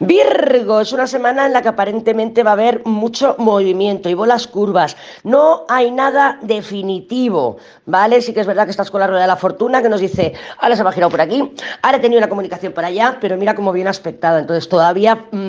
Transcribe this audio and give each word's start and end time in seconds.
Virgo, 0.00 0.80
es 0.80 0.92
una 0.92 1.06
semana 1.06 1.46
en 1.46 1.52
la 1.52 1.62
que 1.62 1.68
aparentemente 1.68 2.42
va 2.42 2.50
a 2.50 2.54
haber 2.54 2.84
mucho 2.84 3.36
movimiento 3.38 4.08
y 4.08 4.14
bolas 4.14 4.48
curvas. 4.48 4.96
No 5.22 5.64
hay 5.68 5.90
nada 5.92 6.38
definitivo, 6.42 7.58
¿vale? 7.86 8.20
Sí 8.20 8.34
que 8.34 8.40
es 8.40 8.46
verdad 8.46 8.64
que 8.64 8.72
estás 8.72 8.90
con 8.90 9.00
la 9.00 9.06
rueda 9.06 9.22
de 9.22 9.28
la 9.28 9.36
fortuna 9.36 9.82
que 9.82 9.88
nos 9.88 10.00
dice, 10.00 10.34
ahora 10.58 10.74
se 10.74 10.82
va 10.82 10.90
a 10.90 10.92
girar 10.92 11.10
por 11.10 11.20
aquí, 11.20 11.52
ahora 11.82 11.98
he 11.98 12.00
tenido 12.00 12.18
una 12.18 12.28
comunicación 12.28 12.72
por 12.72 12.84
allá, 12.84 13.18
pero 13.20 13.36
mira 13.36 13.54
cómo 13.54 13.72
viene 13.72 13.90
aspectada. 13.90 14.40
Entonces 14.40 14.68
todavía... 14.68 15.26
Mmm, 15.30 15.43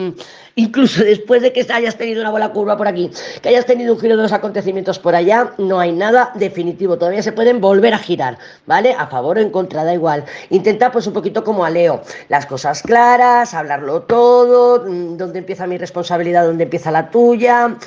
incluso 0.55 1.03
después 1.03 1.41
de 1.41 1.53
que 1.53 1.65
hayas 1.71 1.97
tenido 1.97 2.21
una 2.21 2.31
bola 2.31 2.49
curva 2.49 2.77
por 2.77 2.87
aquí, 2.87 3.11
que 3.41 3.49
hayas 3.49 3.65
tenido 3.65 3.93
un 3.93 3.99
giro 3.99 4.15
de 4.15 4.23
los 4.23 4.31
acontecimientos 4.31 4.99
por 4.99 5.15
allá, 5.15 5.51
no 5.57 5.79
hay 5.79 5.91
nada 5.91 6.31
definitivo, 6.35 6.97
todavía 6.97 7.21
se 7.21 7.31
pueden 7.31 7.61
volver 7.61 7.93
a 7.93 7.97
girar, 7.97 8.37
¿vale? 8.65 8.93
A 8.97 9.07
favor 9.07 9.37
o 9.37 9.41
en 9.41 9.49
contra, 9.49 9.83
da 9.83 9.93
igual. 9.93 10.25
Intenta 10.49 10.91
pues 10.91 11.07
un 11.07 11.13
poquito 11.13 11.43
como 11.43 11.65
a 11.65 11.69
Leo, 11.69 12.01
las 12.29 12.45
cosas 12.45 12.81
claras, 12.81 13.53
hablarlo 13.53 14.03
todo, 14.03 14.85
mm, 14.85 15.17
dónde 15.17 15.39
empieza 15.39 15.67
mi 15.67 15.77
responsabilidad, 15.77 16.45
dónde 16.45 16.63
empieza 16.63 16.91
la 16.91 17.09
tuya 17.09 17.77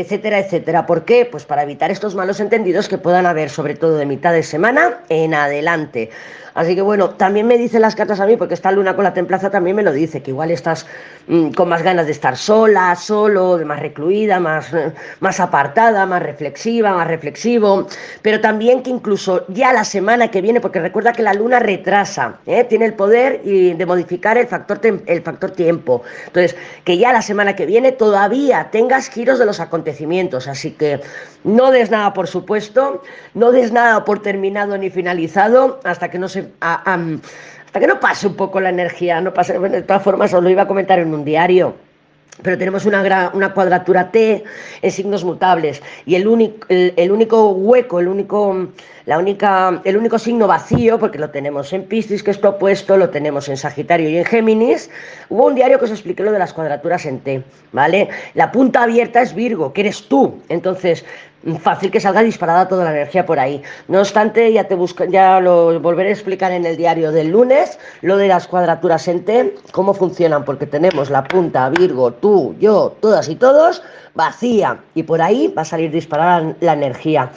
etcétera, 0.00 0.38
etcétera. 0.38 0.86
¿Por 0.86 1.04
qué? 1.04 1.26
Pues 1.30 1.44
para 1.44 1.62
evitar 1.62 1.90
estos 1.90 2.14
malos 2.14 2.40
entendidos 2.40 2.88
que 2.88 2.98
puedan 2.98 3.26
haber, 3.26 3.50
sobre 3.50 3.74
todo 3.74 3.96
de 3.96 4.06
mitad 4.06 4.32
de 4.32 4.42
semana 4.42 4.98
en 5.08 5.34
adelante. 5.34 6.10
Así 6.58 6.74
que 6.74 6.82
bueno, 6.82 7.10
también 7.10 7.46
me 7.46 7.56
dicen 7.56 7.82
las 7.82 7.94
cartas 7.94 8.18
a 8.18 8.26
mí, 8.26 8.36
porque 8.36 8.54
esta 8.54 8.72
luna 8.72 8.96
con 8.96 9.04
la 9.04 9.14
templaza 9.14 9.48
también 9.48 9.76
me 9.76 9.84
lo 9.84 9.92
dice, 9.92 10.22
que 10.22 10.32
igual 10.32 10.50
estás 10.50 10.86
mm, 11.28 11.50
con 11.52 11.68
más 11.68 11.84
ganas 11.84 12.06
de 12.06 12.10
estar 12.12 12.36
sola, 12.36 12.96
solo, 12.96 13.58
de 13.58 13.64
más 13.64 13.78
recluida, 13.78 14.40
más, 14.40 14.74
eh, 14.74 14.90
más 15.20 15.38
apartada, 15.38 16.04
más 16.04 16.20
reflexiva, 16.20 16.92
más 16.94 17.06
reflexivo, 17.06 17.86
pero 18.22 18.40
también 18.40 18.82
que 18.82 18.90
incluso 18.90 19.44
ya 19.46 19.72
la 19.72 19.84
semana 19.84 20.32
que 20.32 20.40
viene, 20.40 20.60
porque 20.60 20.80
recuerda 20.80 21.12
que 21.12 21.22
la 21.22 21.32
luna 21.32 21.60
retrasa, 21.60 22.40
¿eh? 22.44 22.64
tiene 22.64 22.86
el 22.86 22.94
poder 22.94 23.40
de 23.42 23.86
modificar 23.86 24.36
el 24.36 24.48
factor, 24.48 24.80
el 25.06 25.22
factor 25.22 25.52
tiempo. 25.52 26.02
Entonces, 26.26 26.56
que 26.82 26.98
ya 26.98 27.12
la 27.12 27.22
semana 27.22 27.54
que 27.54 27.66
viene 27.66 27.92
todavía 27.92 28.68
tengas 28.72 29.08
giros 29.10 29.38
de 29.38 29.46
los 29.46 29.60
acontecimientos, 29.60 29.87
así 30.48 30.72
que 30.72 31.00
no 31.44 31.70
des 31.70 31.90
nada 31.90 32.12
por 32.12 32.26
supuesto, 32.26 33.02
no 33.34 33.52
des 33.52 33.72
nada 33.72 34.04
por 34.04 34.20
terminado 34.20 34.76
ni 34.78 34.90
finalizado 34.90 35.80
hasta 35.84 36.10
que 36.10 36.18
no 36.18 36.28
se 36.28 36.48
hasta 36.60 37.80
que 37.80 37.86
no 37.86 38.00
pase 38.00 38.26
un 38.26 38.34
poco 38.34 38.60
la 38.60 38.70
energía, 38.70 39.20
no 39.20 39.32
pase, 39.32 39.58
de 39.58 39.82
todas 39.82 40.02
formas 40.02 40.32
os 40.32 40.42
lo 40.42 40.50
iba 40.50 40.62
a 40.62 40.68
comentar 40.68 40.98
en 40.98 41.12
un 41.14 41.24
diario 41.24 41.74
pero 42.42 42.56
tenemos 42.56 42.86
una, 42.86 43.30
una, 43.34 43.52
cuadratura 43.52 44.10
T 44.10 44.44
en 44.82 44.90
signos 44.90 45.24
mutables 45.24 45.82
y 46.06 46.14
el 46.14 46.28
único, 46.28 46.66
el, 46.68 47.10
único 47.10 47.50
hueco, 47.50 47.98
el 47.98 48.08
único, 48.08 48.68
la 49.06 49.18
única, 49.18 49.80
el 49.84 49.96
único 49.96 50.18
signo 50.18 50.46
vacío, 50.46 50.98
porque 50.98 51.18
lo 51.18 51.30
tenemos 51.30 51.72
en 51.72 51.84
Piscis, 51.84 52.22
que 52.22 52.30
es 52.30 52.40
lo 52.40 52.50
opuesto, 52.50 52.96
lo 52.96 53.10
tenemos 53.10 53.48
en 53.48 53.56
Sagitario 53.56 54.08
y 54.08 54.18
en 54.18 54.24
Géminis, 54.24 54.90
hubo 55.28 55.46
un 55.46 55.54
diario 55.54 55.78
que 55.78 55.86
os 55.86 55.90
expliqué 55.90 56.22
lo 56.22 56.32
de 56.32 56.38
las 56.38 56.52
cuadraturas 56.52 57.06
en 57.06 57.20
T, 57.20 57.42
¿vale? 57.72 58.08
La 58.34 58.52
punta 58.52 58.84
abierta 58.84 59.20
es 59.20 59.34
Virgo, 59.34 59.72
que 59.72 59.80
eres 59.80 60.06
tú, 60.08 60.40
entonces 60.48 61.04
fácil 61.60 61.90
que 61.90 62.00
salga 62.00 62.22
disparada 62.22 62.68
toda 62.68 62.84
la 62.84 62.90
energía 62.90 63.24
por 63.24 63.38
ahí. 63.38 63.62
No 63.86 64.00
obstante, 64.00 64.52
ya 64.52 64.64
te 64.64 64.74
busco, 64.74 65.04
ya 65.04 65.40
lo 65.40 65.78
volveré 65.80 66.10
a 66.10 66.12
explicar 66.12 66.52
en 66.52 66.66
el 66.66 66.76
diario 66.76 67.12
del 67.12 67.28
lunes, 67.28 67.78
lo 68.02 68.16
de 68.16 68.28
las 68.28 68.46
cuadraturas 68.46 69.08
en 69.08 69.24
T, 69.24 69.54
cómo 69.72 69.94
funcionan, 69.94 70.44
porque 70.44 70.66
tenemos 70.66 71.10
la 71.10 71.24
punta 71.24 71.68
Virgo, 71.70 72.12
tú, 72.12 72.54
yo, 72.58 72.96
todas 73.00 73.28
y 73.28 73.36
todos, 73.36 73.82
vacía, 74.14 74.80
y 74.94 75.04
por 75.04 75.22
ahí 75.22 75.52
va 75.56 75.62
a 75.62 75.64
salir 75.64 75.90
disparada 75.90 76.54
la 76.60 76.72
energía. 76.72 77.30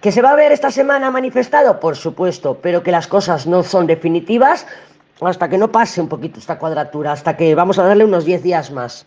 ¿Que 0.00 0.12
se 0.12 0.20
va 0.20 0.32
a 0.32 0.36
ver 0.36 0.52
esta 0.52 0.70
semana 0.70 1.10
manifestado? 1.10 1.80
Por 1.80 1.96
supuesto, 1.96 2.58
pero 2.60 2.82
que 2.82 2.90
las 2.90 3.06
cosas 3.06 3.46
no 3.46 3.62
son 3.62 3.86
definitivas 3.86 4.66
hasta 5.20 5.48
que 5.48 5.58
no 5.58 5.70
pase 5.72 6.00
un 6.00 6.08
poquito 6.08 6.38
esta 6.38 6.58
cuadratura, 6.58 7.12
hasta 7.12 7.36
que 7.36 7.54
vamos 7.54 7.78
a 7.78 7.84
darle 7.84 8.04
unos 8.04 8.24
10 8.24 8.42
días 8.42 8.70
más. 8.70 9.06